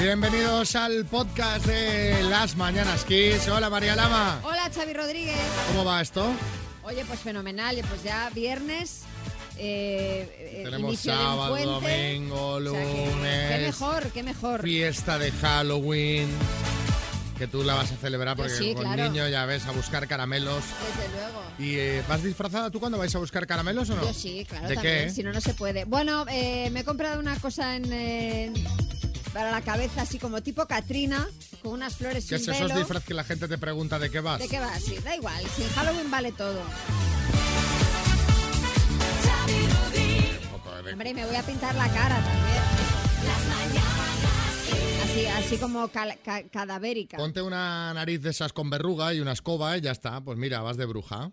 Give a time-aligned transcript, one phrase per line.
[0.00, 3.48] Bienvenidos al podcast de Las Mañanas Kiss.
[3.48, 4.40] Hola María Lama.
[4.44, 5.36] Hola Xavi Rodríguez.
[5.68, 6.24] ¿Cómo va esto?
[6.84, 7.76] Oye, pues fenomenal.
[7.88, 9.02] Pues ya viernes.
[9.58, 13.50] eh, eh, Tenemos sábado, domingo, O sea que, lunes.
[13.50, 14.62] qué mejor, qué mejor.
[14.62, 16.28] Fiesta de Halloween.
[17.38, 19.04] Que tú la vas a celebrar porque sí, con claro.
[19.04, 20.64] niño ya ves a buscar caramelos.
[20.64, 21.42] Desde luego.
[21.58, 24.02] ¿Y eh, vas disfrazada tú cuando vais a buscar caramelos o no?
[24.02, 25.08] Yo sí, claro, ¿De también.
[25.08, 25.10] qué?
[25.14, 25.84] Si no, no se puede.
[25.84, 28.52] Bueno, eh, me he comprado una cosa en, eh,
[29.32, 31.28] para la cabeza, así como tipo Katrina,
[31.62, 34.18] con unas flores ¿Qué sin es esos disfraz que la gente te pregunta de qué
[34.20, 34.40] vas?
[34.40, 34.76] ¿De qué va?
[34.80, 35.42] Sí, da igual.
[35.54, 36.60] Si en Halloween vale todo.
[40.84, 42.87] De- Hombre, y me voy a pintar la cara también.
[45.18, 47.16] Así, así como cal- ca- cadavérica.
[47.16, 50.20] Ponte una nariz de esas con verruga y una escoba y ya está.
[50.20, 51.30] Pues mira, vas de bruja.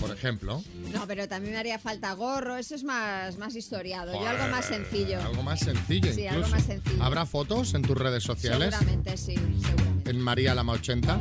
[0.00, 0.62] Por ejemplo.
[0.92, 2.56] No, pero también me haría falta gorro.
[2.56, 4.12] Eso es más, más historiado.
[4.12, 5.20] Yo algo Joder, más sencillo.
[5.22, 6.34] Algo más sencillo Sí, incluso.
[6.44, 7.02] algo más sencillo.
[7.02, 8.74] ¿Habrá fotos en tus redes sociales?
[8.74, 10.10] Seguramente, sí, seguramente.
[10.10, 11.20] En María Lama 80.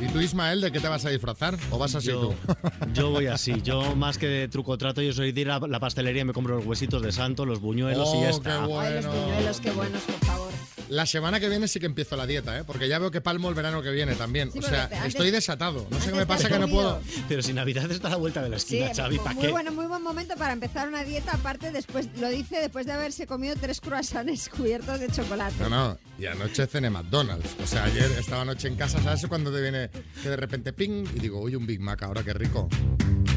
[0.00, 1.56] ¿Y tú, Ismael, de qué te vas a disfrazar?
[1.70, 2.34] ¿O vas así Yo, tú?
[2.92, 5.80] yo voy así, yo más que de truco trato, yo soy de ir a la
[5.80, 8.66] pastelería y me compro los huesitos de santo, los buñuelos y Oh, ya qué está.
[8.66, 8.80] bueno.
[8.98, 10.41] Ay, los buñuelos, qué buenos, por favor.
[10.92, 12.64] La semana que viene sí que empiezo la dieta, ¿eh?
[12.66, 14.52] Porque ya veo que palmo el verano que viene también.
[14.52, 15.86] Sí, o sea, antes- estoy desatado.
[15.90, 17.00] No sé qué me pasa que no puedo.
[17.30, 19.50] Pero si Navidad está a la vuelta de la Sí, esquina, Xavi, ¿para muy qué?
[19.50, 21.32] bueno, muy buen momento para empezar una dieta.
[21.32, 25.54] Aparte, después lo dice después de haberse comido tres croissants cubiertos de chocolate.
[25.60, 25.98] No, no.
[26.18, 27.48] Y anoche cené McDonald's.
[27.62, 29.24] O sea, ayer estaba anoche en casa, ¿sabes?
[29.28, 29.88] Cuando te viene
[30.22, 32.68] que de repente ping y digo, uy, un Big Mac, ahora qué rico.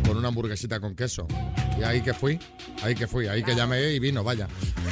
[0.05, 1.25] Con una hamburguesita con queso.
[1.79, 2.37] Y ahí que fui,
[2.83, 4.47] ahí que fui, ahí que llamé y vino, vaya.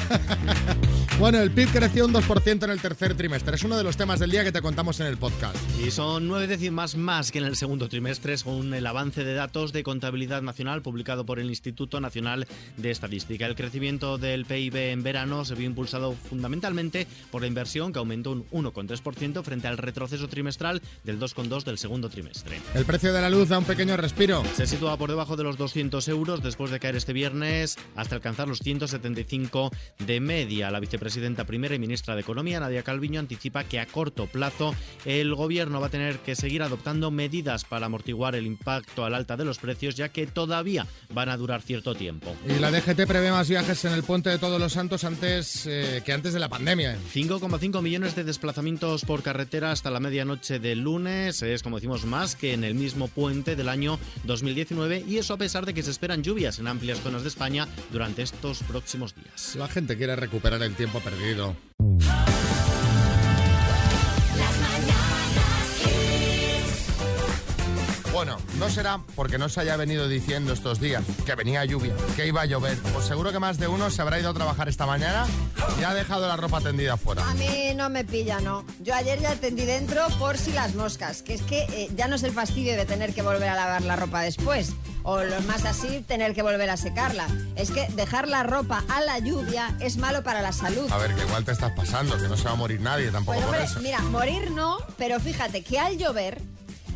[1.18, 3.56] bueno, el PIB creció un 2% en el tercer trimestre.
[3.56, 5.56] Es uno de los temas del día que te contamos en el podcast.
[5.84, 9.72] Y son nueve décimas más que en el segundo trimestre, según el avance de datos
[9.72, 13.46] de contabilidad nacional publicado por el Instituto Nacional de Estadística.
[13.46, 18.30] El crecimiento del PIB en verano se vio impulsado fundamentalmente por la inversión, que aumentó
[18.30, 22.60] un 1,3% frente al retroceso trimestral del 2,2% del segundo trimestre.
[22.74, 24.44] El precio de la luz da un pequeño respiro.
[24.54, 28.46] Se sitúa por debajo de los 200 euros después de caer este viernes hasta alcanzar
[28.46, 29.70] los 175
[30.06, 30.70] de media.
[30.70, 34.74] La vicepresidenta primera y ministra de Economía, Nadia Calviño, anticipa que a corto plazo
[35.04, 39.36] el gobierno va a tener que seguir adoptando medidas para amortiguar el impacto al alta
[39.36, 42.34] de los precios, ya que todavía van a durar cierto tiempo.
[42.48, 46.02] Y la DGT prevé más viajes en el puente de Todos los Santos antes eh,
[46.04, 46.96] que antes de la pandemia.
[47.12, 51.42] 5,5 millones de desplazamientos por carretera hasta la medianoche del lunes.
[51.42, 55.38] Es, como decimos, más que en el mismo puente del año 2019 y eso a
[55.38, 59.56] pesar de que se esperan lluvias en amplias zonas de España durante estos próximos días.
[59.56, 61.56] La gente quiere recuperar el tiempo perdido.
[68.24, 72.26] Bueno, no será porque no se haya venido diciendo estos días que venía lluvia, que
[72.26, 72.78] iba a llover.
[72.94, 75.26] Pues seguro que más de uno se habrá ido a trabajar esta mañana
[75.78, 77.28] y ha dejado la ropa tendida fuera.
[77.28, 78.64] A mí no me pilla, no.
[78.80, 82.16] Yo ayer ya tendí dentro por si las moscas, que es que eh, ya no
[82.16, 85.66] es el fastidio de tener que volver a lavar la ropa después, o lo más
[85.66, 87.26] así, tener que volver a secarla.
[87.56, 90.90] Es que dejar la ropa a la lluvia es malo para la salud.
[90.90, 93.36] A ver, que igual te estás pasando, que no se va a morir nadie tampoco
[93.36, 93.80] Pues, por hombre, eso.
[93.80, 96.40] mira, morir no, pero fíjate que al llover,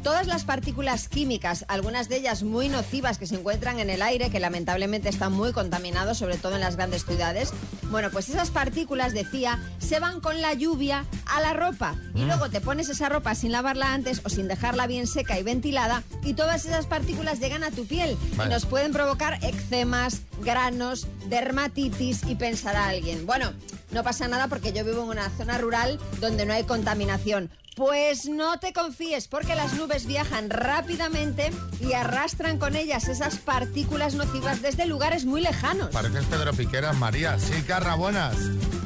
[0.03, 4.31] todas las partículas químicas, algunas de ellas muy nocivas que se encuentran en el aire,
[4.31, 7.53] que lamentablemente están muy contaminados, sobre todo en las grandes ciudades,
[7.91, 11.97] bueno, pues esas partículas, decía, se van con la lluvia a la ropa.
[12.15, 15.43] Y luego te pones esa ropa sin lavarla antes o sin dejarla bien seca y
[15.43, 18.51] ventilada, y todas esas partículas llegan a tu piel Vale.
[18.51, 23.53] y nos pueden provocar eczemas, granos, dermatitis y pensará alguien, bueno,
[23.91, 27.51] no pasa nada porque yo vivo en una zona rural donde no hay contaminación.
[27.79, 34.17] Pues no te confíes porque las nubes viajan rápidamente y arrastran con ellas esas partículas
[34.17, 35.91] nocivas desde lugares muy lejanos.
[35.91, 37.39] Pareces Pedro Piqueras, María.
[37.39, 38.35] Sí, Carra, buenas.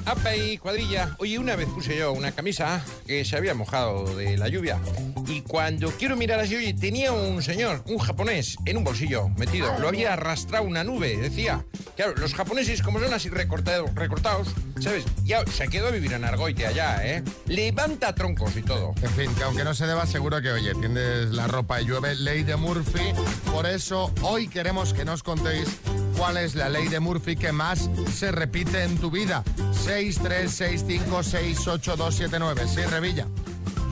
[0.05, 1.15] Apa y cuadrilla.
[1.19, 4.79] Oye, una vez puse yo una camisa que se había mojado de la lluvia.
[5.29, 9.79] Y cuando quiero mirar así, oye, tenía un señor, un japonés, en un bolsillo metido.
[9.79, 11.65] Lo había arrastrado una nube, decía.
[11.97, 14.49] Claro, los japoneses, como son así recortados,
[14.81, 15.05] ¿sabes?
[15.25, 17.23] Ya se quedó a vivir en Argoite allá, ¿eh?
[17.47, 18.95] Levanta troncos y todo.
[19.03, 22.17] En fin, que aunque no se deba, seguro que, oye, tiendes la ropa y llueve,
[22.17, 23.13] ley de Murphy.
[23.53, 25.69] Por eso, hoy queremos que nos contéis
[26.23, 29.43] cuál es la ley de Murphy que más se repite en tu vida.
[29.85, 32.69] 636568279.
[32.69, 33.27] Sí, Revilla.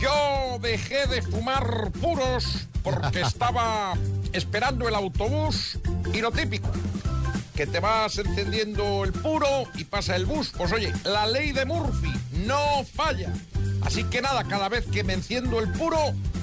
[0.00, 3.94] Yo dejé de fumar puros porque estaba
[4.32, 5.80] esperando el autobús
[6.14, 6.70] y lo típico,
[7.56, 10.52] que te vas encendiendo el puro y pasa el bus.
[10.56, 12.12] Pues oye, la ley de Murphy
[12.46, 13.32] no falla.
[13.82, 15.98] Así que nada, cada vez que me enciendo el puro,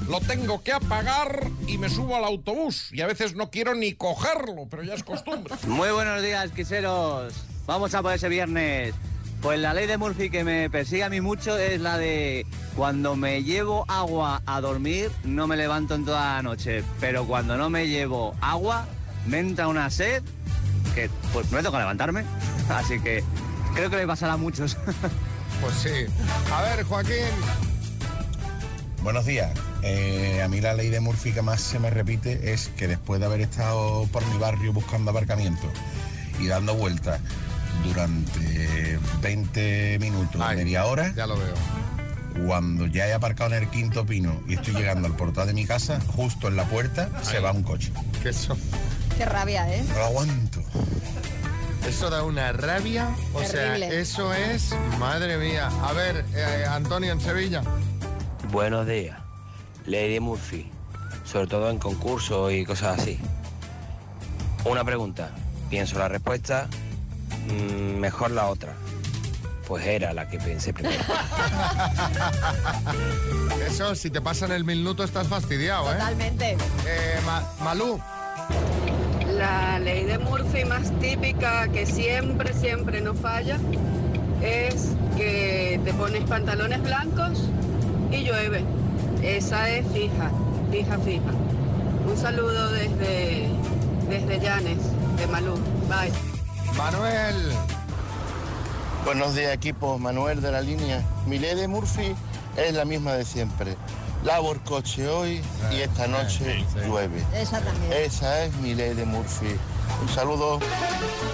[0.10, 2.90] lo tengo que apagar y me subo al autobús.
[2.92, 5.56] Y a veces no quiero ni cogerlo, pero ya es costumbre.
[5.68, 7.34] Muy buenos días, quiseros.
[7.66, 8.94] Vamos a por ese viernes.
[9.42, 12.46] Pues la ley de Murphy que me persigue a mí mucho es la de
[12.76, 17.56] cuando me llevo agua a dormir no me levanto en toda la noche, pero cuando
[17.56, 18.88] no me llevo agua
[19.28, 20.24] me entra una sed
[20.96, 22.24] que pues me toca levantarme.
[22.70, 23.24] Así que
[23.76, 24.76] creo que le pasará a muchos.
[25.62, 26.06] Pues sí.
[26.54, 27.14] A ver, Joaquín.
[29.04, 29.52] Buenos días.
[29.84, 33.20] Eh, a mí la ley de Murphy que más se me repite es que después
[33.20, 35.68] de haber estado por mi barrio buscando aparcamiento
[36.40, 37.20] y dando vueltas
[37.84, 41.54] durante 20 minutos, Ay, media hora, Ya lo veo.
[42.46, 45.66] cuando ya he aparcado en el quinto pino y estoy llegando al portal de mi
[45.66, 47.92] casa, justo en la puerta se va un coche.
[48.22, 48.58] Que eso,
[49.18, 49.84] Qué rabia, ¿eh?
[49.90, 50.62] No lo aguanto.
[51.88, 53.10] Eso da una rabia.
[53.34, 53.90] O Terrible.
[53.90, 54.76] sea, eso es.
[55.00, 55.70] Madre mía.
[55.84, 57.62] A ver, eh, Antonio en Sevilla.
[58.52, 59.18] Buenos días.
[59.86, 60.70] Lady Murphy,
[61.26, 63.20] sobre todo en concursos y cosas así.
[64.66, 65.30] Una pregunta.
[65.70, 66.68] Pienso la respuesta,
[67.48, 68.74] mm, mejor la otra.
[69.68, 71.04] Pues era la que pensé primero.
[73.68, 75.96] Eso, si te pasan el minuto estás fastidiado, ¿eh?
[75.96, 76.52] Totalmente.
[76.86, 78.00] Eh, Ma- Malú.
[79.38, 83.58] La ley de Murphy más típica que siempre, siempre no falla
[84.42, 87.44] es que te pones pantalones blancos
[88.12, 88.64] y llueve.
[89.22, 90.32] Esa es fija,
[90.72, 91.32] fija, fija.
[92.10, 93.50] Un saludo desde,
[94.10, 94.80] desde Llanes,
[95.18, 95.56] de Malú.
[95.88, 96.12] Bye.
[96.76, 97.52] Manuel.
[99.06, 101.04] Buenos días equipo, Manuel de la línea.
[101.28, 102.16] Mi ley de Murphy
[102.56, 103.76] es la misma de siempre.
[104.24, 105.42] Lavo el coche hoy
[105.72, 106.80] y esta noche sí, sí.
[106.88, 107.24] llueve.
[107.34, 107.94] Esa también.
[107.94, 109.56] Esa es mi ley de Murphy.
[110.02, 110.60] Un saludo.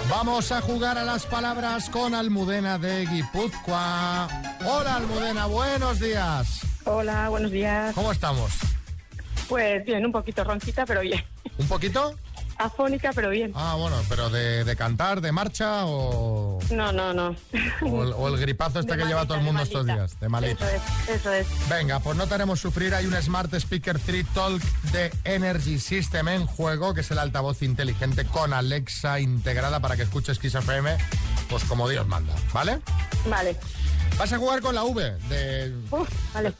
[0.08, 4.28] Vamos a jugar a las palabras con Almudena de Guipúzcoa.
[4.64, 6.60] Hola Almudena, buenos días.
[6.84, 7.94] Hola, buenos días.
[7.94, 8.52] ¿Cómo estamos?
[9.48, 11.22] Pues bien, un poquito ronquita, pero bien.
[11.58, 12.14] ¿Un poquito?
[12.58, 13.52] Afónica, pero bien.
[13.54, 17.36] Ah, bueno, pero de, de cantar, de marcha o, No, no, no.
[17.82, 20.28] o el, o el gripazo este De que lleva todo el mundo estos días, de
[20.28, 20.66] malita.
[20.74, 20.76] Eso
[21.10, 21.46] es, eso es.
[21.68, 22.94] Venga, pues no te haremos sufrir.
[22.94, 24.62] Hay un Smart Speaker 3 Talk
[24.92, 30.02] de Energy System en juego, que es el altavoz inteligente con Alexa integrada para que
[30.02, 30.96] escuches Kiss FM,
[31.48, 32.80] pues como Dios manda, ¿vale?
[33.28, 33.56] Vale.
[34.18, 35.74] Vas a jugar con la V de...
[35.90, 36.52] Uf, vale.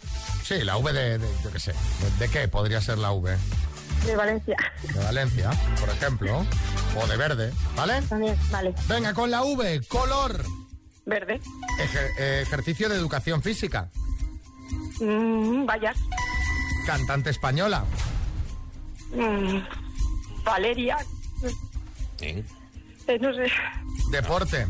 [0.43, 1.73] Sí, la V de, de- yo qué sé.
[1.73, 3.37] ¿De, de qué podría ser la V?
[4.07, 4.57] De Valencia.
[4.83, 6.47] De Valencia, por ejemplo.
[6.97, 8.03] O de verde, ¿vale?
[8.03, 8.75] También, vale.
[8.89, 10.45] Venga, con la V, color.
[11.07, 11.41] Verde.
[11.79, 13.91] Ejer- eh, ejercicio de educación física.
[15.01, 15.97] Mm, Vallas.
[16.87, 17.85] Cantante española.
[19.13, 19.59] Mm,
[20.45, 20.99] Valeria.
[22.21, 22.45] ¿Eh?
[23.07, 23.47] Eh, no sé.
[24.11, 24.67] Deporte.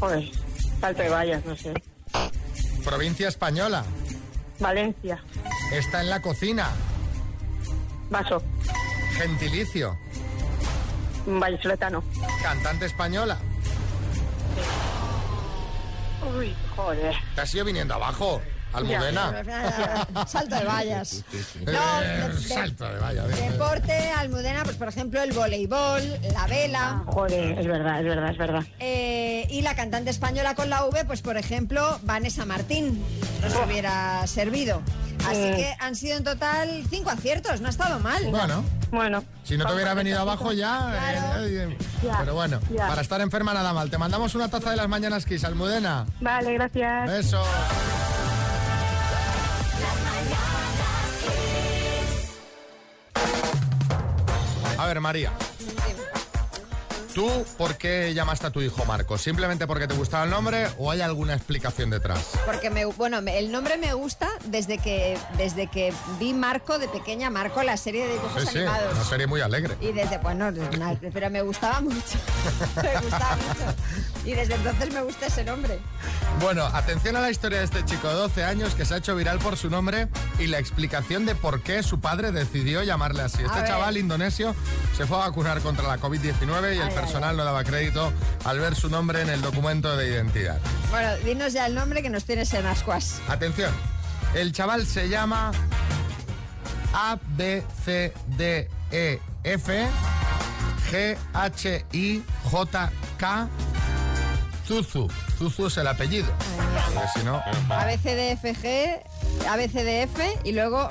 [0.00, 0.30] Joder.
[0.80, 1.72] Salto de vallas, no sé.
[2.84, 3.84] Provincia española.
[4.58, 5.22] Valencia.
[5.72, 6.70] Está en la cocina.
[8.10, 8.42] Vaso.
[9.16, 9.96] Gentilicio.
[11.26, 12.02] Vallisoletano.
[12.42, 13.38] Cantante española.
[16.36, 17.14] Uy, joder.
[17.34, 18.40] Te has ido viniendo abajo,
[18.74, 19.42] Almudena.
[20.26, 21.24] Salto de vallas.
[21.32, 23.26] Eh, No, de- de- salto de valla.
[23.26, 23.52] bien.
[23.52, 27.02] Deporte, Almudena, pues por ejemplo el voleibol, la vela.
[27.06, 28.62] Joder, es verdad, es verdad, es verdad.
[28.80, 33.02] eh, y la cantante española con la V, pues por ejemplo, Vanessa Martín,
[33.42, 34.82] nos hubiera servido.
[35.26, 38.22] Así que han sido en total cinco aciertos, no ha estado mal.
[38.30, 39.24] Bueno, Bueno.
[39.42, 40.90] si no te hubiera venido abajo ya.
[40.90, 41.46] Claro.
[41.46, 42.88] eh, eh, Ya, pero bueno, ya.
[42.88, 43.88] para estar enferma nada mal.
[43.88, 46.04] Te mandamos una taza de las mañanas Kiss, Almudena.
[46.20, 47.08] Vale, gracias.
[47.10, 47.42] Beso.
[55.00, 55.53] María.
[57.14, 59.16] ¿Tú por qué llamaste a tu hijo Marco?
[59.18, 62.30] ¿Simplemente porque te gustaba el nombre o hay alguna explicación detrás?
[62.44, 67.30] Porque me, bueno, el nombre me gusta desde que desde que vi Marco de pequeña,
[67.30, 68.94] Marco la serie de dibujos Sí, sí, animados.
[68.94, 69.76] una serie muy alegre.
[69.80, 72.18] Y desde, bueno, na- pero me gustaba mucho.
[72.82, 73.74] me gustaba mucho.
[74.24, 75.78] Y desde entonces me gusta ese nombre.
[76.40, 79.14] Bueno, atención a la historia de este chico de 12 años que se ha hecho
[79.14, 80.08] viral por su nombre
[80.40, 83.42] y la explicación de por qué su padre decidió llamarle así.
[83.44, 84.56] Este chaval indonesio
[84.96, 88.10] se fue a vacunar contra la COVID-19 y el personal no daba crédito
[88.44, 90.58] al ver su nombre en el documento de identidad.
[90.90, 93.20] Bueno, dinos ya el nombre que nos tienes en ascuas.
[93.28, 93.70] Atención,
[94.34, 95.52] el chaval se llama
[96.94, 99.86] A, B, C, D, E, F,
[100.90, 103.48] G, H, I, J, K,
[104.66, 105.10] Zuzu.
[105.38, 106.32] Zuzu es el apellido.
[106.94, 107.42] Porque si no...
[107.68, 110.88] ABCDFG, ABCDF y luego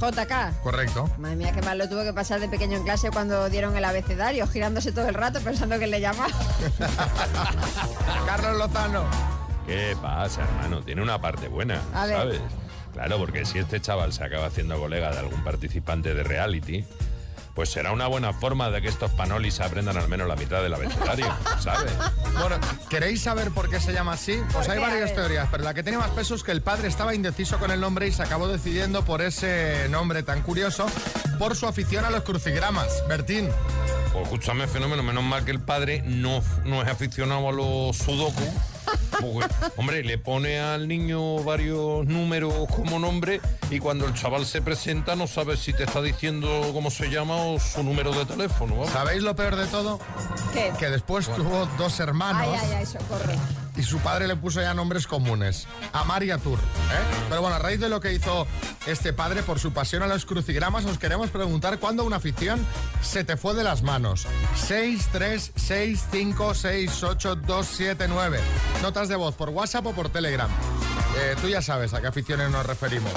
[0.00, 0.60] GHIJK.
[0.62, 1.10] Correcto.
[1.18, 3.84] Madre mía, qué mal lo tuvo que pasar de pequeño en clase cuando dieron el
[3.84, 6.28] abecedario, girándose todo el rato pensando que le llamaba.
[8.26, 9.04] Carlos Lozano.
[9.66, 10.82] ¿Qué pasa, hermano?
[10.82, 12.16] Tiene una parte buena, A ver.
[12.16, 12.40] ¿sabes?
[12.92, 16.84] Claro, porque si este chaval se acaba haciendo colega de algún participante de reality,
[17.56, 20.74] pues será una buena forma de que estos panolis aprendan al menos la mitad del
[20.74, 21.26] abecedario,
[21.58, 21.90] ¿sabes?
[22.38, 22.56] Bueno,
[22.90, 24.38] ¿queréis saber por qué se llama así?
[24.52, 26.88] Pues ¿Por hay varias teorías, pero la que tiene más peso es que el padre
[26.88, 30.86] estaba indeciso con el nombre y se acabó decidiendo por ese nombre tan curioso
[31.38, 33.02] por su afición a los crucigramas.
[33.08, 33.48] Bertín,
[34.12, 38.52] Pues escúchame, fenómeno, menos mal que el padre no, no es aficionado a los sudoku.
[39.76, 43.40] Hombre, le pone al niño varios números como nombre
[43.70, 47.36] y cuando el chaval se presenta no sabe si te está diciendo cómo se llama
[47.36, 48.86] o su número de teléfono.
[48.92, 49.98] ¿sabéis lo peor de todo?
[50.52, 50.72] ¿Qué?
[50.78, 53.32] Que después tuvo dos hermanos Ay, ay, ay, socorro.
[53.76, 56.58] Y su padre le puso ya nombres comunes, Amar y Atur.
[56.58, 57.24] ¿eh?
[57.28, 58.46] Pero bueno, a raíz de lo que hizo
[58.86, 62.64] este padre por su pasión a los crucigramas, os queremos preguntar cuándo una afición
[63.02, 64.26] se te fue de las manos.
[64.56, 68.40] 6, 3, 6, 5, 6, 8, 2, 7, 9.
[68.82, 70.50] Notas de voz por WhatsApp o por Telegram.
[71.18, 73.12] Eh, tú ya sabes a qué aficiones nos referimos.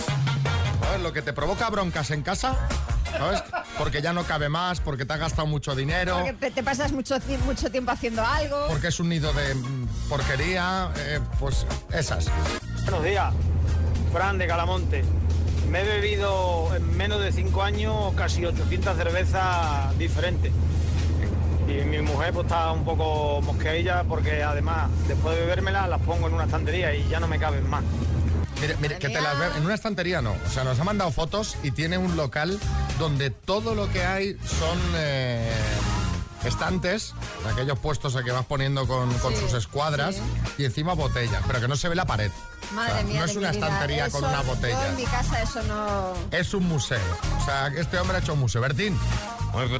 [1.01, 2.57] Lo que te provoca broncas en casa,
[3.17, 3.43] ¿sabes?
[3.77, 6.15] Porque ya no cabe más, porque te has gastado mucho dinero.
[6.25, 8.67] Porque te- pasas mucho, mucho tiempo haciendo algo.
[8.67, 12.27] porque es un nido de mm, porquería, eh, pues esas.
[12.83, 13.33] Buenos días,
[14.13, 15.03] Fran de Calamonte.
[15.69, 20.51] Me he bebido en menos de 5 años casi 800 cervezas diferentes.
[21.67, 26.27] Y mi mujer pues está un poco mosqueadilla porque además después de bebérmelas las pongo
[26.27, 27.83] en una estantería y ya no me caben más.
[28.61, 30.35] Mire, mire, que te las ve en una estantería no.
[30.45, 32.59] O sea, nos ha mandado fotos y tiene un local
[32.97, 35.49] donde todo lo que hay son eh,
[36.45, 37.13] estantes,
[37.51, 40.21] aquellos puestos a que vas poniendo con, con Sí, sus escuadras sí.
[40.57, 42.31] y encima botellas, pero que no se ve la pared.
[42.73, 43.19] Madre O sea, mía.
[43.19, 44.87] no es una estantería con una Yo botella.
[44.89, 46.13] en mi casa eso no.
[46.31, 46.99] Es un museo.
[47.41, 48.61] O sea, que este hombre ha hecho un museo.
[48.61, 48.97] Bertín,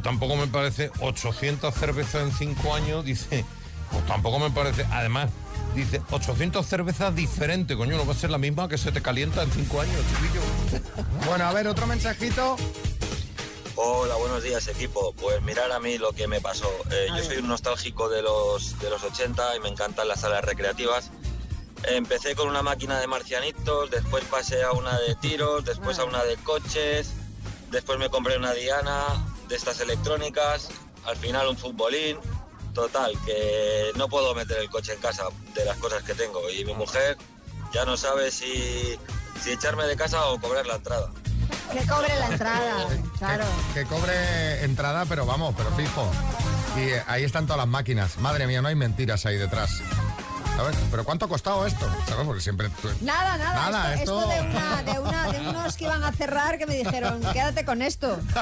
[0.03, 3.45] tampoco me parece 800 cervezas en 5 años, dice.
[3.91, 4.85] Pues tampoco me parece.
[4.91, 5.29] Además,
[5.75, 9.43] dice 800 cervezas diferentes, coño, no va a ser la misma que se te calienta
[9.43, 10.41] en 5 años, chiquillo.
[11.25, 12.57] bueno, a ver, otro mensajito.
[13.75, 15.13] Hola, buenos días equipo.
[15.13, 16.69] Pues mirar a mí lo que me pasó.
[16.91, 20.43] Eh, yo soy un nostálgico de los, de los 80 y me encantan las salas
[20.43, 21.11] recreativas.
[21.83, 26.25] Empecé con una máquina de marcianitos, después pasé a una de tiros, después a una
[26.25, 27.13] de coches,
[27.71, 29.05] después me compré una Diana
[29.47, 30.69] de estas electrónicas,
[31.05, 32.17] al final un futbolín.
[32.73, 35.23] Total, que no puedo meter el coche en casa
[35.55, 37.17] de las cosas que tengo y mi mujer
[37.73, 38.97] ya no sabe si,
[39.43, 41.09] si echarme de casa o cobrar la entrada.
[41.73, 42.87] Que cobre la entrada.
[43.19, 43.43] Claro.
[43.73, 46.09] Que cobre entrada, pero vamos, pero fijo.
[46.77, 48.17] Y eh, ahí están todas las máquinas.
[48.19, 49.71] Madre mía, no hay mentiras ahí detrás.
[50.55, 50.77] ¿Sabes?
[50.89, 51.85] ¿Pero cuánto ha costado esto?
[52.07, 52.25] ¿Sabes?
[52.25, 52.69] Porque siempre...
[53.01, 53.55] Nada, nada.
[53.71, 56.65] Nada, esto, esto- esto de, una, de, una- de unos que iban a cerrar que
[56.65, 58.17] me dijeron, quédate con esto.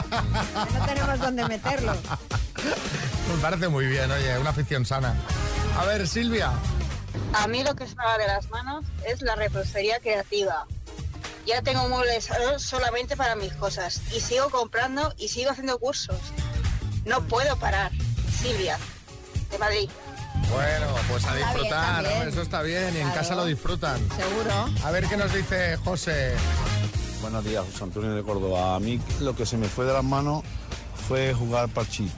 [0.67, 1.93] Que no tenemos dónde meterlo.
[3.35, 5.15] Me parece muy bien, oye, una afición sana.
[5.77, 6.51] A ver, Silvia.
[7.33, 10.65] A mí lo que se me va de las manos es la repostería creativa.
[11.45, 16.17] Ya tengo muebles eh, solamente para mis cosas y sigo comprando y sigo haciendo cursos.
[17.05, 17.91] No puedo parar.
[18.41, 18.77] Silvia,
[19.51, 19.89] de Madrid.
[20.51, 23.15] Bueno, pues a Está bien disfrutar, eso está bien, y en Claro.
[23.21, 23.97] casa lo disfrutan.
[24.15, 24.69] Seguro.
[24.85, 26.33] A ver qué nos dice José.
[27.21, 28.75] Buenos días, José Antonio de Córdoba.
[28.75, 30.43] A mí lo que se me fue de las manos
[31.07, 32.11] fue jugar parchís.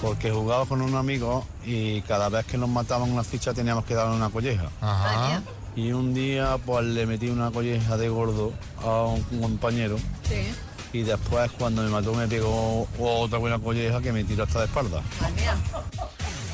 [0.00, 3.94] Porque jugaba con un amigo y cada vez que nos mataban una ficha teníamos que
[3.94, 4.68] darle una colleja.
[4.80, 5.42] Ajá.
[5.74, 8.52] Y un día pues le metí una colleja de gordo
[8.82, 9.96] a un compañero
[10.28, 10.52] Sí.
[10.92, 14.64] y después cuando me mató me pegó otra buena colleja que me tiró hasta de
[14.66, 15.02] espalda.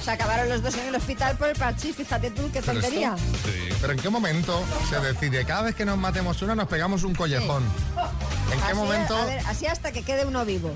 [0.02, 1.96] Se acabaron los dos en el hospital por el parchís.
[1.96, 3.14] Fíjate tú, qué Pero, tontería.
[3.14, 3.48] esto-
[3.80, 5.46] Pero ¿en qué momento se decide?
[5.46, 7.62] Cada vez que nos matemos una nos pegamos un collejón.
[8.52, 10.70] ¿En qué Así, momento a ver, así hasta que quede uno vivo.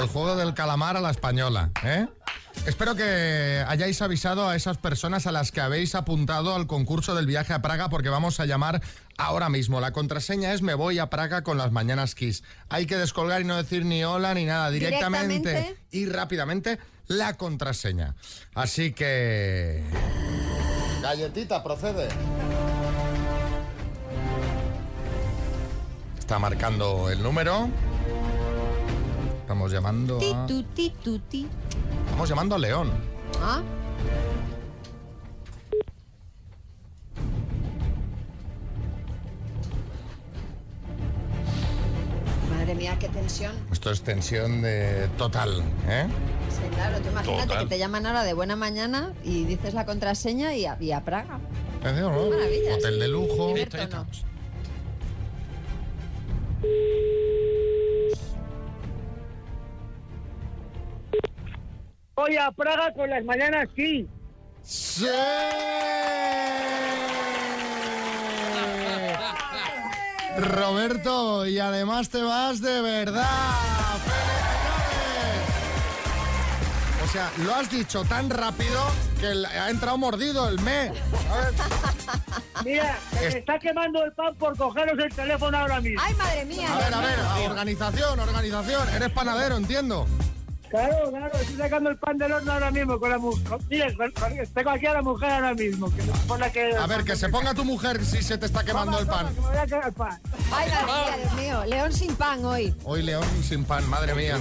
[0.00, 1.70] El juego del calamar a la española?
[1.84, 2.06] ¿eh?
[2.66, 7.26] Espero que hayáis avisado a esas personas a las que habéis apuntado al concurso del
[7.26, 8.82] viaje a Praga porque vamos a llamar
[9.16, 9.80] ahora mismo.
[9.80, 12.42] La contraseña es me voy a Praga con las mañanas Kiss.
[12.68, 14.70] Hay que descolgar y no decir ni hola ni nada.
[14.70, 15.80] Directamente, Directamente.
[15.90, 18.14] y rápidamente la contraseña.
[18.54, 19.82] Así que...
[21.02, 22.08] Galletita, procede.
[26.18, 27.70] Está marcando el número.
[29.48, 30.46] Estamos llamando Ti, a...
[30.46, 31.48] tu, ti, tu, ti.
[32.04, 32.90] Estamos llamando a León.
[33.40, 33.62] Ah.
[42.50, 43.52] Madre mía, qué tensión.
[43.72, 46.06] Esto es tensión de total, ¿eh?
[46.50, 47.62] Sí, claro, tú imagínate Total.
[47.62, 51.02] que te llaman ahora de buena mañana y dices la contraseña y a, y a
[51.06, 51.40] Praga.
[51.82, 52.18] ¿no?
[52.74, 53.54] Hotel de lujo.
[62.18, 64.04] Voy a Praga con las mañanas, sí.
[64.64, 65.06] ¡Sí!
[70.36, 73.24] Roberto, y además te vas de verdad.
[74.04, 75.44] ¡Felicidades!
[77.04, 78.80] O sea, lo has dicho tan rápido
[79.20, 80.88] que ha entrado mordido el me.
[81.30, 81.54] A ver.
[82.64, 86.00] Mira, se Es- me está quemando el pan por cogeros el teléfono ahora mismo.
[86.04, 86.68] Ay, madre mía.
[86.72, 87.18] A ver, a ver,
[87.50, 88.88] organización, organización.
[88.90, 90.06] Eres panadero, entiendo.
[90.70, 93.58] Claro, claro, estoy sacando el pan del horno ahora mismo con la mujer.
[93.70, 93.86] Mira,
[94.54, 95.90] tengo aquí a la mujer ahora mismo.
[95.94, 98.64] Que, por la que, A ver, que se ponga tu mujer si se te está
[98.64, 99.34] quemando el pan.
[99.34, 100.20] que me voy a quedar el pan.
[100.52, 101.64] Ay, madre mía, Dios mío.
[101.66, 102.74] León sin pan hoy.
[102.84, 104.38] Hoy León sin pan, madre mía.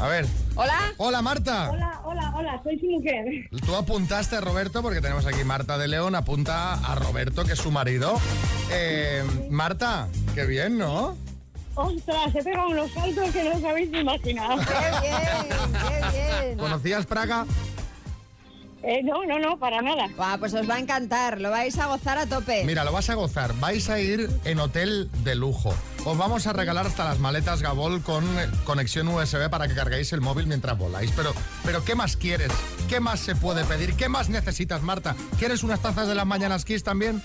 [0.00, 0.26] A ver.
[0.54, 0.92] Hola.
[0.98, 1.70] Hola, Marta.
[1.70, 3.24] Hola, hola, hola, soy su mujer.
[3.64, 7.58] Tú apuntaste a Roberto, porque tenemos aquí Marta de León, apunta a Roberto, que es
[7.58, 8.20] su marido.
[8.70, 11.16] Eh, Marta, qué bien, ¿no?
[11.76, 14.56] Ostras, he pegado unos saltos que no os habéis imaginado.
[14.56, 16.58] Qué bien, qué bien.
[16.58, 17.46] ¿Conocías Praga?
[18.82, 20.06] Eh, no, no, no, para nada.
[20.16, 22.64] Buah, pues os va a encantar, lo vais a gozar a tope.
[22.64, 23.52] Mira, lo vas a gozar.
[23.58, 25.74] Vais a ir en hotel de lujo.
[26.04, 28.24] Os vamos a regalar hasta las maletas Gabol con
[28.64, 31.10] conexión USB para que carguéis el móvil mientras voláis.
[31.16, 32.52] Pero, pero ¿qué más quieres?
[32.88, 33.96] ¿Qué más se puede pedir?
[33.96, 35.16] ¿Qué más necesitas, Marta?
[35.36, 37.20] ¿Quieres unas tazas de las Mañanas Kiss también?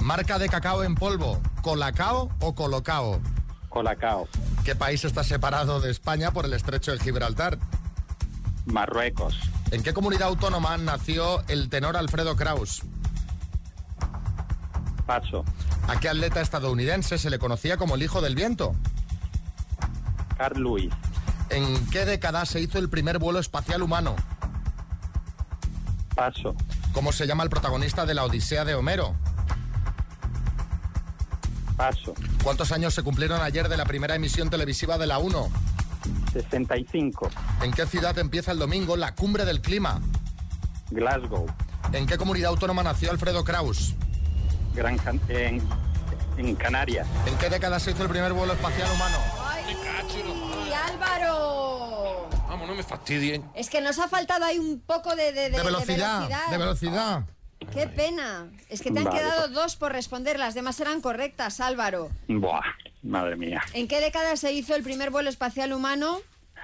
[0.00, 3.20] Marca de cacao en polvo, ¿colacao o colocao?
[3.76, 4.26] Colacao.
[4.64, 7.58] ¿Qué país está separado de España por el estrecho de Gibraltar?
[8.64, 9.38] Marruecos.
[9.70, 12.80] ¿En qué comunidad autónoma nació el tenor Alfredo Kraus?
[15.04, 15.44] Paso.
[15.88, 18.74] ¿A qué atleta estadounidense se le conocía como el hijo del viento?
[20.38, 20.94] Carl Lewis.
[21.50, 24.16] ¿En qué década se hizo el primer vuelo espacial humano?
[26.14, 26.56] Paso.
[26.94, 29.14] ¿Cómo se llama el protagonista de la Odisea de Homero?
[31.76, 32.14] Paso.
[32.42, 35.48] ¿Cuántos años se cumplieron ayer de la primera emisión televisiva de la 1?
[36.32, 37.28] 65.
[37.62, 40.00] ¿En qué ciudad empieza el domingo la cumbre del clima?
[40.90, 41.46] Glasgow.
[41.92, 43.94] ¿En qué comunidad autónoma nació Alfredo Kraus?
[44.74, 45.62] Gran Can- en,
[46.36, 47.06] en Canarias.
[47.26, 49.16] ¿En qué década se hizo el primer vuelo espacial humano?
[50.68, 52.28] ¡Y Álvaro!
[52.48, 53.44] Vamos, no me fastidien.
[53.54, 57.24] Es que nos ha faltado ahí un poco de, de, de- De velocidad, de velocidad.
[57.76, 58.48] Qué pena.
[58.68, 60.38] Es que te han Vale, quedado dos por responder.
[60.38, 62.10] Las demás eran correctas, Álvaro.
[62.28, 62.60] Buah,
[63.02, 63.62] madre mía.
[63.74, 66.20] ¿En qué década se hizo el primer vuelo espacial humano?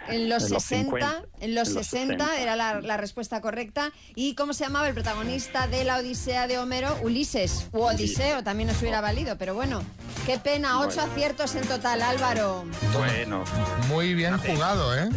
[0.09, 2.41] En los En los 60, 50, en los en los 60 60.
[2.41, 3.93] era la, la respuesta correcta.
[4.17, 6.99] ¿Y cómo se llamaba el protagonista de la Odisea de Homero?
[7.03, 9.81] Ulises, u Odiseo, también nos hubiera valido, pero bueno.
[10.27, 11.13] Qué pena, ocho Bueno.
[11.13, 12.65] aciertos en total, Álvaro.
[12.95, 13.45] Bueno.
[13.87, 15.09] Muy bien jugado, ¿eh?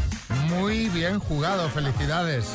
[0.50, 2.46] Muy bien jugado, felicidades.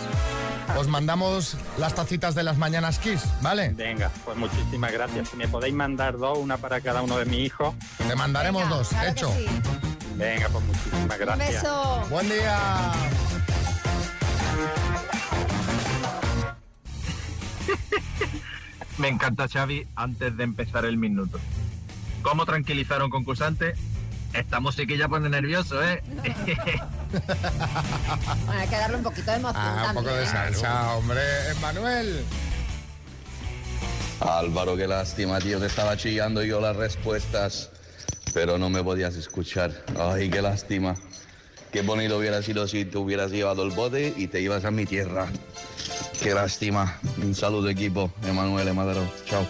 [0.78, 3.70] Os mandamos las tacitas de las mañanas Kiss, ¿vale?
[3.70, 5.28] Venga, pues muchísimas gracias.
[5.28, 7.74] Si me podéis mandar dos, una para cada uno de mis hijos.
[8.08, 9.32] Te mandaremos Venga, dos, claro hecho.
[9.36, 9.46] sí.
[10.16, 11.62] Venga, pues muchísimas Un gracias.
[11.62, 12.06] beso.
[12.10, 12.58] Buen día.
[18.98, 21.38] Me encanta Xavi antes de empezar el minuto.
[22.22, 23.74] ¿Cómo tranquilizar a un concursante?
[24.34, 26.02] Esta musiquilla pone nervioso, ¿eh?
[27.10, 30.26] Bueno, hay que darle un poquito de emoción Ah, un poco de ¿eh?
[30.26, 31.20] salsa, hombre.
[31.60, 32.24] Manuel.
[34.20, 37.70] Álvaro, qué lástima, tío, te estaba chillando yo las respuestas,
[38.34, 39.72] pero no me podías escuchar.
[39.98, 40.94] Ay, qué lástima.
[41.72, 44.86] Qué bonito hubiera sido si te hubieras llevado el bote y te ibas a mi
[44.86, 45.26] tierra.
[46.20, 46.98] Qué lástima.
[47.22, 48.12] Un saludo, equipo.
[48.26, 49.10] Emanuel Emadero.
[49.24, 49.46] Chao.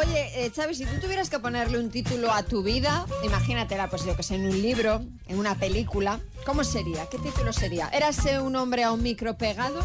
[0.00, 4.02] Oye, eh, Xavi, si tú tuvieras que ponerle un título a tu vida, imagínatela, pues
[4.06, 7.04] yo que sé, en un libro, en una película, ¿cómo sería?
[7.10, 7.88] ¿Qué título sería?
[7.92, 9.84] ¿Érase un hombre a un micro pegado?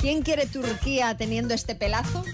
[0.00, 2.24] ¿Quién quiere Turquía teniendo este pelazo?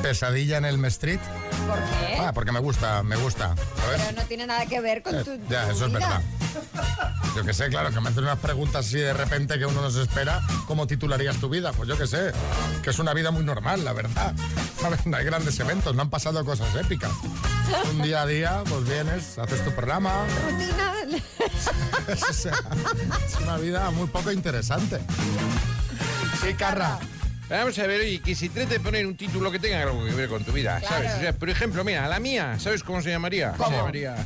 [0.00, 1.20] Pesadilla en el Street.
[1.68, 2.16] ¿Por qué?
[2.18, 3.54] Ah, porque me gusta, me gusta.
[3.76, 4.00] ¿sabes?
[4.00, 5.36] Pero no tiene nada que ver con tu.
[5.50, 6.22] Ya, tu eso es vida.
[6.72, 7.10] verdad.
[7.36, 9.90] Yo que sé, claro, que me hacen unas preguntas así de repente que uno no
[9.90, 10.40] se espera.
[10.66, 11.72] ¿Cómo titularías tu vida?
[11.72, 12.32] Pues yo que sé,
[12.82, 14.34] que es una vida muy normal, la verdad.
[14.80, 15.06] ¿Sabes?
[15.06, 17.12] No hay grandes eventos, no han pasado cosas épicas.
[17.92, 20.26] Un día a día, pues vienes, haces tu programa.
[20.48, 20.94] Rutina.
[22.10, 22.52] O sea,
[23.24, 24.98] es una vida muy poco interesante.
[26.42, 26.98] Sí, Carra.
[27.48, 30.12] Vamos a ver, oye, que se trate de poner un título que tenga algo que
[30.12, 31.14] ver con tu vida, ¿sabes?
[31.14, 33.52] O sea, por ejemplo, mira, la mía, ¿sabes cómo se llamaría?
[33.56, 33.70] ¿Cómo?
[33.70, 34.16] Se llamaría...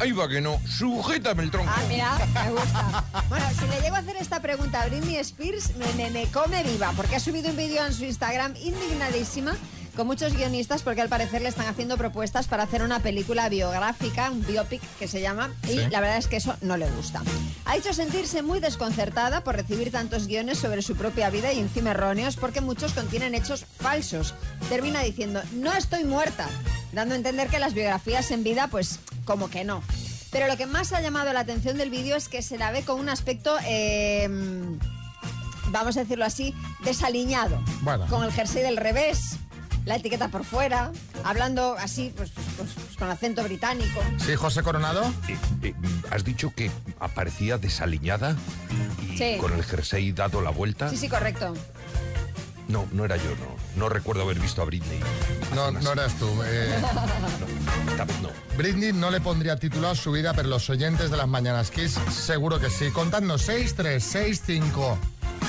[0.00, 1.70] Ahí va que no, sujétame el tronco.
[1.74, 3.04] Ah, mira, me gusta.
[3.28, 6.62] Bueno, si le llego a hacer esta pregunta a Britney Spears, me, me- me come
[6.64, 9.54] viva, porque ha subido un vídeo en su Instagram indignadísima
[9.96, 14.28] con muchos guionistas porque al parecer le están haciendo propuestas para hacer una película biográfica,
[14.32, 15.86] un biopic que se llama, y Sí.
[15.88, 17.22] la verdad es que eso no le gusta.
[17.64, 21.92] Ha hecho sentirse muy desconcertada por recibir tantos guiones sobre su propia vida y encima
[21.92, 24.34] erróneos porque muchos contienen hechos falsos.
[24.68, 26.48] Termina diciendo, no estoy muerta,
[26.92, 29.82] dando a entender que las biografías en vida, pues como que no.
[30.30, 32.82] Pero lo que más ha llamado la atención del vídeo es que se la ve
[32.82, 34.28] con un aspecto, eh,
[35.68, 37.62] vamos a decirlo así, desaliñado.
[37.82, 38.06] Bueno.
[38.08, 39.36] Con el jersey del revés,
[39.84, 40.90] la etiqueta por fuera,
[41.24, 44.00] hablando así, pues, pues, pues, pues, con acento británico.
[44.18, 45.04] Sí, José Coronado.
[45.62, 45.74] Eh,
[46.10, 48.36] has dicho que aparecía desaliñada
[49.12, 49.36] y Sí.
[49.38, 50.88] con el jersey dado la vuelta.
[50.90, 51.54] Sí, sí, correcto.
[52.68, 53.56] No, no era yo, no.
[53.76, 55.00] No recuerdo haber visto a Britney.
[55.54, 56.26] No, no eras tú.
[56.46, 56.74] eh.
[58.06, 58.30] Vez no.
[58.56, 61.98] Britney no le pondría título a su vida, pero los oyentes de las Mañanas Kiss
[62.10, 62.90] seguro que sí.
[62.90, 64.98] Contadnos 6365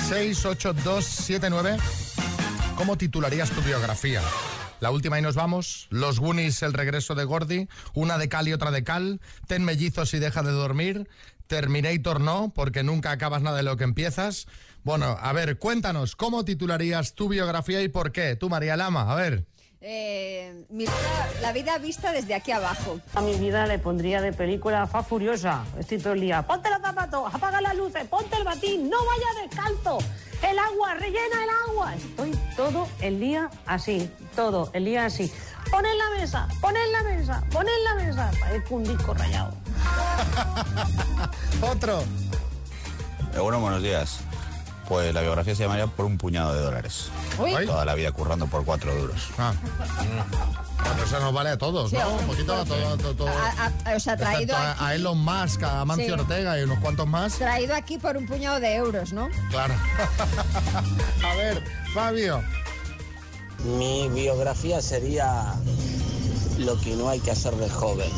[0.08, 1.78] 68279.
[2.76, 4.20] ¿Cómo titularías tu biografía?
[4.80, 5.86] La última y nos vamos.
[5.90, 7.68] Los Goonies, el regreso de Gordy.
[7.94, 9.20] Una de cal y otra de cal.
[9.46, 11.08] Ten mellizos y deja de dormir.
[11.46, 14.46] Terminator no, porque nunca acabas nada de lo que empiezas.
[14.84, 18.36] Bueno, a ver, cuéntanos, ¿cómo titularías tu biografía y por qué?
[18.36, 19.46] Tú, María Lama, a ver.
[19.82, 22.98] Eh, mi vida- la vida vista desde aquí abajo.
[23.14, 25.64] A mi vida le pondría de película Fa Furiosa.
[25.78, 26.42] Estoy todo el día.
[26.42, 29.98] Ponte los zapatos, apaga las luces, ponte el batín, no vaya descalzo.
[30.42, 31.94] El agua, rellena el agua.
[31.94, 35.30] Estoy todo el día así, todo el día así.
[35.70, 38.30] Pon en la mesa, pon en la mesa, pon en la mesa.
[38.40, 39.52] Parezco un disco rayado.
[41.62, 42.00] Otro.
[43.34, 44.20] Eh, bueno, buenos días.
[44.88, 47.08] Pues la biografía se llamaría Por un puñado de dólares.
[47.38, 47.66] Uy.
[47.66, 49.28] Toda la vida currando por cuatro duros.
[49.36, 49.52] Ah.
[50.84, 52.08] Bueno, eso nos vale a todos, Sí, ¿no?
[52.14, 52.96] Un poquito a todo.
[52.96, 53.28] todo- todo.
[53.28, 56.20] A- a- o sea, traído a, a Elon Musk, a Mancio Sí.
[56.20, 57.34] Ortega y unos cuantos más.
[57.34, 59.28] traído aquí por un puñado de euros, ¿no?
[59.50, 59.74] Claro.
[61.24, 62.42] a ver, Fabio.
[63.64, 65.54] Mi biografía sería
[66.58, 68.10] lo que no hay que hacer de joven.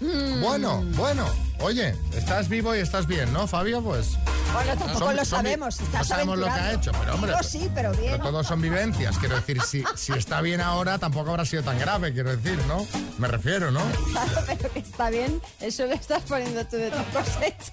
[0.00, 0.42] Mm.
[0.42, 1.24] Bueno, bueno.
[1.62, 3.82] Oye, estás vivo y estás bien, ¿no, Fabio?
[3.82, 4.16] Pues.
[4.54, 5.78] Bueno, tampoco Son- lo son sabemos.
[5.80, 7.32] No Estás sabemos lo que ha hecho, pero hombre.
[7.42, 8.12] Sí, pero bien.
[8.12, 9.18] Pero todos son vivencias.
[9.18, 12.86] Quiero decir, si, si está bien ahora, tampoco habrá sido tan grave, quiero decir, ¿no?
[13.18, 13.80] Me refiero, ¿no?
[14.10, 15.40] Claro, pero que está bien.
[15.60, 17.72] Eso lo estás poniendo tú de tu cosecha.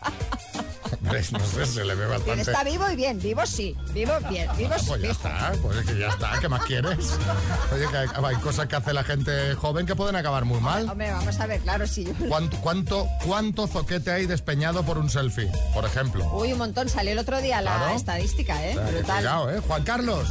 [1.31, 2.41] No sé, se le ve bastante.
[2.41, 3.19] está vivo y bien.
[3.19, 3.75] Vivo sí.
[3.93, 4.49] Vivo bien.
[4.57, 4.85] Vivo sí.
[4.87, 7.17] Pues ya está, pues es que ya está, ¿qué más quieres?
[7.73, 10.89] Oye, que hay, hay cosas que hace la gente joven que pueden acabar muy mal.
[10.89, 12.05] Hombre, vamos a ver, claro, sí.
[12.27, 16.29] ¿Cuánto, cuánto, cuánto zoquete hay despeñado por un selfie, por ejemplo?
[16.33, 16.89] Uy, un montón.
[16.89, 17.95] Salió el otro día la Claro.
[17.95, 18.71] estadística, ¿eh?
[18.71, 19.15] O sea, que Brutal.
[19.17, 19.59] cuidado, ¿eh?
[19.67, 20.27] Juan Carlos.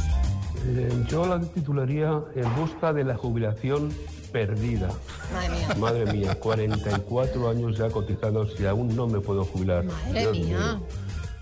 [0.69, 3.91] Eh, yo la titularía En busca de la jubilación
[4.31, 4.89] perdida.
[5.33, 5.75] Madre mía.
[5.77, 9.85] Madre mía, 44 años ya cotizados y aún no me puedo jubilar.
[9.85, 10.57] Madre Dios mía.
[10.57, 10.87] mío.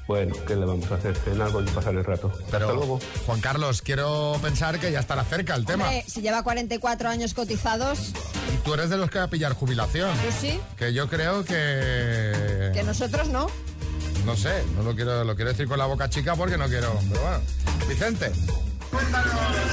[0.07, 1.17] Bueno, ¿qué le vamos a hacer?
[1.25, 2.31] En algo y pasar el rato.
[2.51, 2.99] Pero, Hasta luego.
[3.25, 5.85] Juan Carlos, quiero pensar que ya estará cerca el tema.
[5.85, 8.13] Hombre, si lleva 44 años cotizados,
[8.53, 10.11] Y tú eres de los que va a pillar jubilación.
[10.17, 12.69] tú sí, Que yo creo que...
[12.71, 13.47] que nosotros no.
[14.27, 16.95] No sé, no lo quiero, lo quiero decir con la boca chica porque no quiero...
[17.09, 17.39] Pero bueno.
[17.89, 18.31] Vicente.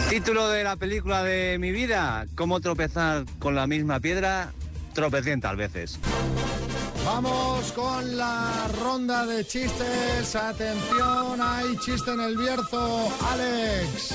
[0.09, 4.53] Título de la película de mi vida, cómo tropezar con la misma piedra
[4.95, 5.99] tropecientas veces.
[7.05, 10.37] Vamos con la ronda de chistes.
[10.37, 13.11] Atención, hay chiste en el Bierzo.
[13.31, 14.15] Alex.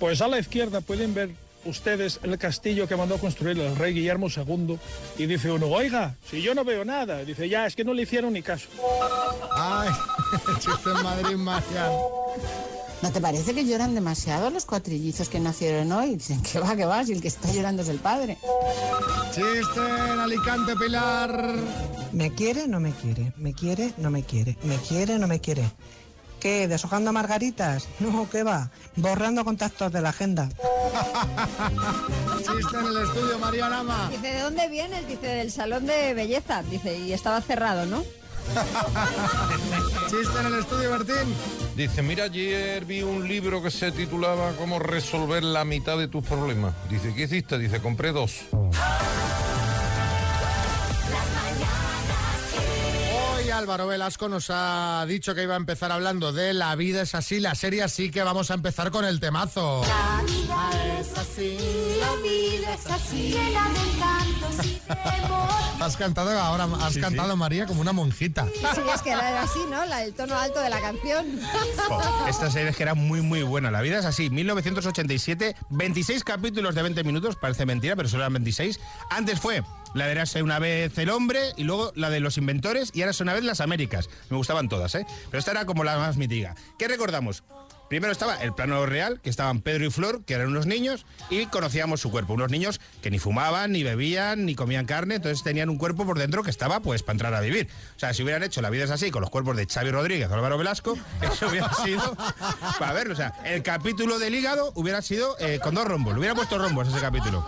[0.00, 1.30] Pues a la izquierda pueden ver
[1.64, 4.78] ustedes el castillo que mandó construir el rey Guillermo II.
[5.18, 7.24] Y dice uno, oiga, si yo no veo nada.
[7.24, 8.68] Dice, ya, es que no le hicieron ni caso.
[9.52, 9.90] Ay,
[10.58, 11.92] chiste en Madrid, Marian.
[13.02, 16.14] ¿No te parece que lloran demasiado los cuatrillizos que nacieron hoy?
[16.14, 18.38] Dicen que va, que va, si el que está llorando es el padre.
[19.34, 21.54] Chiste en Alicante, Pilar.
[22.12, 23.32] ¿Me quiere no me quiere?
[23.36, 24.56] ¿Me quiere no me quiere?
[24.62, 25.68] ¿Me quiere no me quiere?
[26.38, 26.68] ¿Qué?
[26.68, 27.88] ¿Deshojando margaritas?
[27.98, 28.70] No, ¿qué va?
[28.94, 30.48] Borrando contactos de la agenda.
[32.38, 34.10] Chiste en el estudio, María Lama.
[34.10, 35.08] Dice, ¿de dónde vienes?
[35.08, 36.62] Dice, del salón de belleza.
[36.62, 38.04] Dice, y estaba cerrado, ¿no?
[40.10, 41.34] Chiste en el estudio, Bertín.
[41.76, 46.24] Dice, mira, ayer vi un libro que se titulaba Cómo resolver la mitad de tus
[46.24, 46.74] problemas.
[46.88, 47.58] Dice, ¿qué hiciste?
[47.58, 48.42] Dice, compré dos.
[53.62, 57.38] Álvaro Velasco nos ha dicho que iba a empezar hablando de La vida es así,
[57.38, 59.82] la serie, así que vamos a empezar con el temazo.
[59.86, 61.56] La vida es así,
[62.00, 65.84] la vida es así, llena de encantos y de.
[65.84, 68.46] Has cantado ahora, has cantado María como una monjita.
[68.74, 69.84] Sí, es que era así, ¿no?
[69.84, 71.26] La- el tono alto de la canción.
[71.88, 73.70] Jo, Esta serie es que era muy, muy buena.
[73.70, 74.28] La vida es así.
[74.28, 77.36] 1987, 26 capítulos de 20 minutos.
[77.36, 78.80] Parece mentira, pero solo eran 26.
[79.10, 79.62] Antes fue
[79.94, 83.22] la de Érase una vez el hombre y luego la de los inventores y Érase
[83.22, 84.08] una vez las Américas.
[84.30, 85.06] Me gustaban todas, ¿eh?
[85.30, 86.54] Pero esta era como la más mítica.
[86.78, 87.42] ¿Qué recordamos?
[87.92, 91.44] Primero estaba el plano real, que estaban Pedro y Flor, que eran unos niños, y
[91.44, 92.32] conocíamos su cuerpo.
[92.32, 96.18] Unos niños que ni fumaban, ni bebían, ni comían carne, entonces tenían un cuerpo por
[96.18, 97.68] dentro que estaba pues para entrar a vivir.
[97.94, 100.30] O sea, si hubieran hecho La vida es así con los cuerpos de Xavi Rodríguez
[100.30, 102.16] o Álvaro Velasco, eso hubiera sido
[102.78, 103.12] para verlo.
[103.12, 106.14] O sea, el capítulo del hígado hubiera sido eh, con dos rombos.
[106.14, 107.46] Le hubiera puesto rombos ese capítulo.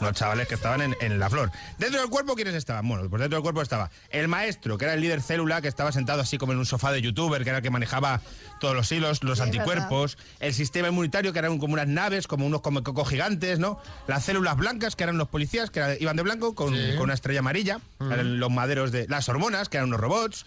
[0.00, 1.50] Los chavales que estaban en, en la flor.
[1.78, 2.86] Dentro del cuerpo, ¿quiénes estaban?
[2.88, 5.90] Bueno, pues dentro del cuerpo estaba el maestro, que era el líder célula, que estaba
[5.92, 8.20] sentado así como en un sofá de youtuber, que era el que manejaba
[8.60, 12.46] todos los hilos, los Sí, anticuerpos, el sistema inmunitario, que eran como unas naves, como
[12.46, 13.80] unos como cocos gigantes, ¿no?
[14.06, 16.92] Las células blancas, que eran los policías, que iban de blanco, con, Sí.
[16.94, 20.46] con una estrella amarilla, eran los maderos de las hormonas, que eran unos robots.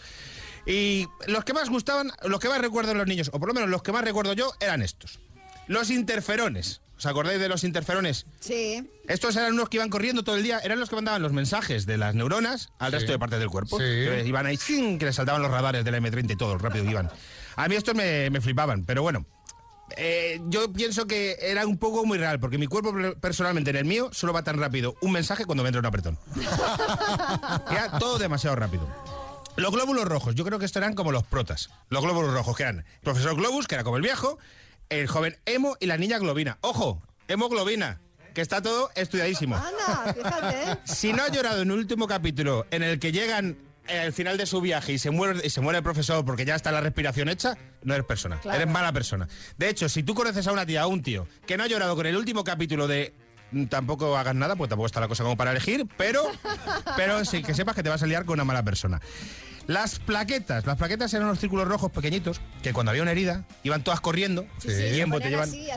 [0.65, 3.69] Y los que más gustaban, los que más recuerdo los niños, o por lo menos
[3.69, 5.19] los que más recuerdo yo, eran estos.
[5.67, 6.81] Los interferones.
[6.97, 8.25] ¿Os acordáis de los interferones?
[8.39, 8.89] Sí.
[9.07, 11.85] Estos eran unos que iban corriendo todo el día, eran los que mandaban los mensajes
[11.85, 12.97] de las neuronas al Sí.
[12.97, 13.77] resto de partes del cuerpo.
[13.77, 13.83] Sí.
[13.83, 14.97] Que iban ahí, ¡chin!
[14.97, 17.09] que les saltaban los radares del M30 y todo, rápido que iban.
[17.55, 19.25] A mí estos me, me flipaban, pero bueno.
[19.95, 23.75] eh, yo pienso que era un poco muy real, porque mi cuerpo per- personalmente en
[23.77, 26.17] el mío solo va tan rápido un mensaje cuando me entra un apretón.
[27.71, 28.87] Era todo demasiado rápido.
[29.55, 31.69] Los glóbulos rojos, yo creo que estos eran como los protas.
[31.89, 34.37] Los glóbulos rojos, que eran el profesor Globus, que era como el viejo,
[34.89, 36.57] el joven Emo y la niña Globina.
[36.61, 37.99] Ojo, hemoglobina,
[38.33, 39.55] que está todo estudiadísimo.
[39.55, 40.79] Anda, fíjate.
[40.85, 44.37] Si no ha llorado en el último capítulo en el que llegan eh, al final
[44.37, 46.81] de su viaje y se muere y se muere el profesor porque ya está la
[46.81, 48.59] respiración hecha, no eres persona, Claro.
[48.61, 49.27] eres mala persona.
[49.57, 51.95] De hecho, si tú conoces a una tía, a un tío que no ha llorado
[51.95, 53.13] con el último capítulo de
[53.51, 56.23] mm, tampoco hagas nada, pues tampoco está la cosa como para elegir, pero
[56.97, 59.01] pero sí que sepas que te vas a liar con una mala persona.
[59.67, 63.83] Las plaquetas, las plaquetas eran unos círculos rojos pequeñitos que cuando había una herida iban
[63.83, 65.13] todas corriendo Sí, sí, y en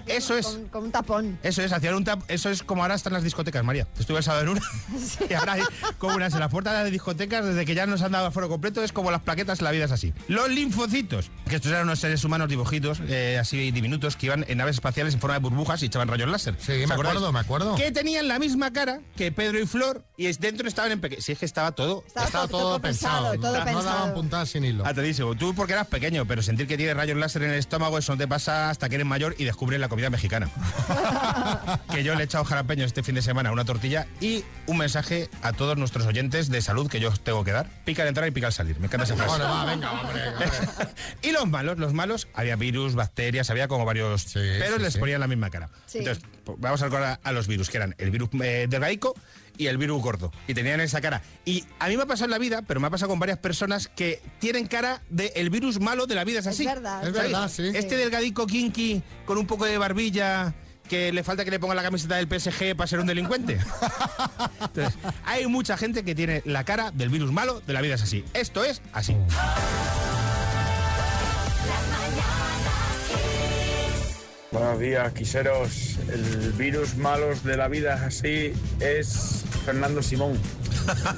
[0.06, 0.46] Eso es.
[0.46, 1.38] Con, con un tapón.
[1.42, 3.86] Eso es, hacían un tap, eso es como ahora están las discotecas, María.
[3.98, 4.60] Estuve el sábado en una
[5.30, 5.62] y ahora hay
[5.98, 8.48] como unas en las puertas de las discotecas, desde que ya nos han dado aforo
[8.48, 10.12] completo, es como las plaquetas, la vida es así.
[10.28, 14.58] Los linfocitos, que estos eran unos seres humanos dibujitos, eh, así diminutos, que iban en
[14.58, 16.54] naves espaciales en forma de burbujas y echaban rayos láser.
[16.58, 17.16] Sí, ¿Os me acordáis?
[17.16, 17.74] acuerdo, me acuerdo.
[17.76, 21.20] Que tenían la misma cara que Pedro y Flor y es- dentro estaban en pequeño.
[21.22, 22.04] Si es que estaba todo.
[22.06, 24.86] Estaba todo, pensado, no, no daban puntadas sin hilo.
[24.86, 25.34] Atadísimo.
[25.34, 28.18] Tú porque eras pequeño, pero sentir que tienes rayos láser en el estómago, eso no
[28.18, 30.48] te pasa hasta que eres mayor y descubres la comida mexicana.
[31.92, 34.78] que yo le he echado jalapeños este fin de semana a una tortilla y un
[34.78, 37.68] mensaje a todos nuestros oyentes de salud que yo os tengo que dar.
[37.84, 38.78] Pica al entrar y pica al salir.
[38.80, 39.30] Me encanta esa frase.
[39.30, 40.20] Bueno, va, venga, hombre.
[41.22, 44.98] y los malos, los malos, había virus, bacterias, había como varios, pero sí, les sí.
[44.98, 45.70] ponían la misma cara.
[45.86, 45.98] Sí.
[45.98, 46.24] Entonces,
[46.58, 49.14] vamos a recordar a los virus, que eran el virus eh, delgadico
[49.56, 50.32] y el virus gordo.
[50.48, 51.22] Y tenían esa cara.
[51.44, 53.38] Y a mí me ha pasado en la vida, pero me ha pasado con varias
[53.38, 56.40] personas que tienen cara del virus malo de la vida.
[56.40, 56.64] Es así.
[56.64, 57.06] verdad.
[57.06, 57.70] Es verdad, sí.
[57.74, 60.54] Este delgadico kinky con un poco de barbilla
[60.88, 63.58] que le falta que le ponga la camiseta del PSG para ser un delincuente.
[64.60, 68.02] Entonces, hay mucha gente que tiene la cara del virus malo de la vida es
[68.02, 68.24] así.
[68.34, 69.14] Esto es así.
[74.52, 75.96] Buenos días, quiseros.
[76.08, 80.36] El virus malos de la vida es así es Fernando Simón,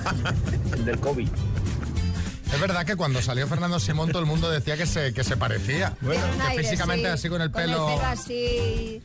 [0.75, 1.29] el del COVID.
[2.53, 5.39] Es verdad que cuando salió Fernando Simón todo el mundo decía que se, que se
[5.39, 5.97] parecía.
[6.03, 7.89] Un que aire, físicamente sí, así con el Con pelo.
[7.89, 9.03] el pelo así.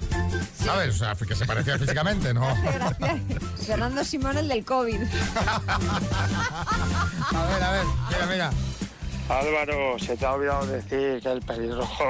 [0.62, 0.96] ¿Sabes?
[0.96, 2.46] O sea, que se parecía físicamente, ¿no?
[3.66, 5.00] Fernando Simón, el del COVID.
[7.30, 8.52] A ver, a ver, mira, mira.
[9.30, 12.06] Álvaro, se te ha olvidado decir que el pelirrojo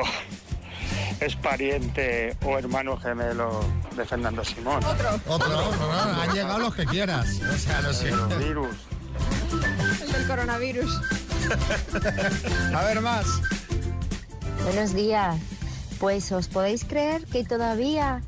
[1.19, 3.61] es pariente o hermano gemelo
[3.95, 4.83] de Fernando Simón.
[4.83, 7.39] Otro, no, no, han llegado los que quieras.
[7.53, 8.11] O sea, no sé.
[8.37, 8.75] Virus.
[10.01, 11.01] El del coronavirus.
[12.75, 13.25] A ver más.
[14.63, 15.37] Buenos días.
[15.99, 18.21] Pues os podéis creer que todavía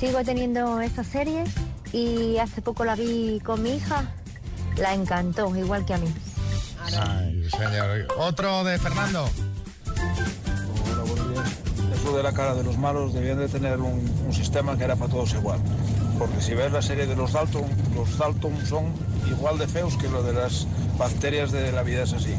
[0.00, 1.44] sigo teniendo esa serie
[1.92, 4.10] y hace poco la vi con mi hija.
[4.76, 6.12] La encantó, igual que a mí.
[6.98, 8.06] Ay, señor.
[8.16, 9.28] Otro de Fernando.
[12.02, 14.96] Eso de la cara de los malos debían de tener un, un sistema que era
[14.96, 15.60] para todos igual.
[16.18, 18.86] Porque si ves la serie de los Dalton, los Dalton son
[19.30, 20.66] igual de feos que lo de las
[20.98, 22.34] bacterias de la vida es así.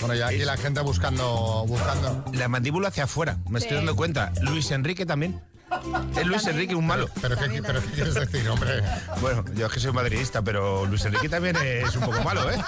[0.00, 2.26] Bueno, ya aquí la gente buscando, buscando.
[2.34, 4.34] La mandíbula hacia afuera, me estoy dando cuenta.
[4.42, 5.40] Luis Enrique también.
[6.16, 7.08] Es Luis Enrique un malo.
[7.20, 8.82] Pero, ¿qué, pero ¿qué quieres decir, hombre?
[9.20, 12.58] Bueno, yo es que soy madridista, pero Luis Enrique también es un poco malo, ¿eh?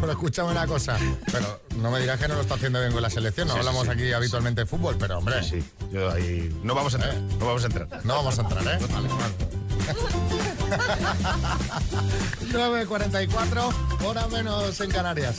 [0.00, 0.96] Pero escúchame una cosa.
[1.30, 3.48] Pero no me dirás que no lo está haciendo bien con la selección.
[3.48, 3.90] No Sí, hablamos sí.
[3.90, 5.42] aquí habitualmente de fútbol, pero hombre.
[5.42, 6.54] Sí, yo ahí.
[6.62, 7.14] No vamos a entrar.
[7.38, 7.88] No vamos a entrar.
[8.04, 8.78] No vamos a entrar, ¿eh?
[8.92, 9.86] Vale, vale.
[12.52, 13.72] 9.44,
[14.04, 15.36] hora menos en Canarias.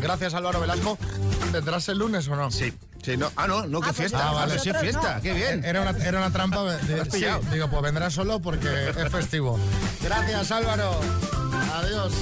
[0.00, 0.98] Gracias, Álvaro Velasco.
[1.52, 2.50] ¿Vendrás el lunes o no?
[2.50, 2.72] Sí.
[3.02, 3.30] Sí, no.
[3.36, 4.28] Ah, no, no, qué fiesta.
[4.28, 4.54] Ah, vale.
[4.56, 5.20] Ah, sí, es fiesta.
[5.22, 5.64] Qué bien.
[5.64, 6.64] Era una, era una trampa.
[6.82, 9.58] de- sí, digo, pues vendrás solo porque es festivo.
[10.02, 11.00] Gracias, Álvaro.
[11.74, 12.12] Adiós.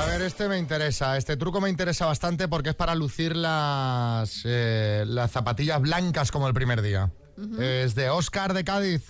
[0.00, 1.16] A ver, este me interesa.
[1.16, 6.48] Este truco me interesa bastante porque es para lucir las, eh, las zapatillas blancas como
[6.48, 7.10] el primer día.
[7.58, 9.02] Es de Oscar de Cádiz.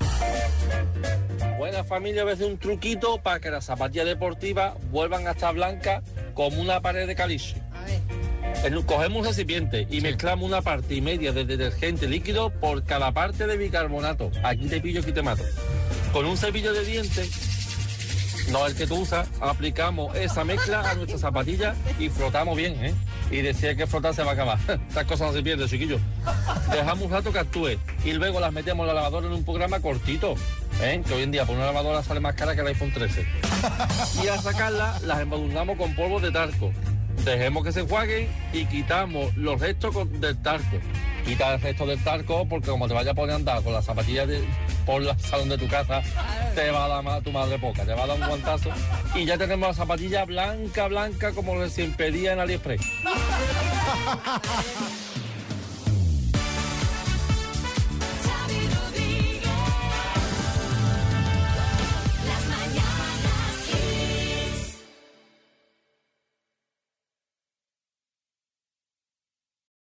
[1.62, 6.02] Buena familia, a veces un truquito para que las zapatillas deportivas vuelvan a estar blancas
[6.34, 7.54] como una pared de caliche.
[8.64, 13.12] En- Cogemos un recipiente y mezclamos una parte y media de detergente líquido por cada
[13.12, 14.32] parte de bicarbonato.
[14.42, 15.44] Aquí te pillo, aquí te mato.
[16.12, 17.30] Con un cepillo de dientes,
[18.50, 22.92] no el que tú usas, aplicamos esa mezcla a nuestras zapatillas y frotamos bien, ¿eh?
[23.30, 24.58] Y decía que frotar se va a acabar.
[24.88, 26.00] Estas cosas no se pierden, chiquillos.
[26.72, 29.78] Dejamos un rato que actúe y luego las metemos en la lavadora en un programa
[29.78, 30.34] cortito.
[30.82, 31.02] ¿Eh?
[31.06, 33.26] Que hoy en día por una lavadora sale más cara que el iPhone 13.
[34.24, 36.72] Y al sacarla las embadurnamos con polvo de talco.
[37.24, 40.78] Dejemos que se enjuaguen y quitamos los restos con- del talco.
[41.24, 43.84] Quita el resto del talco porque como te vaya a poner a andar con las
[43.84, 44.42] zapatillas de-
[44.84, 46.02] por el salón de tu casa,
[46.56, 48.70] te va a dar ma- tu madre poca, te va a dar un guantazo.
[49.14, 52.80] Y ya tenemos la zapatilla blanca, blanca como recién pedía en AliExpress.